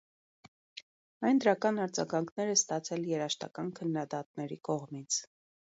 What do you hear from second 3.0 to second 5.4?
երաժշտական քննադատների կողմից։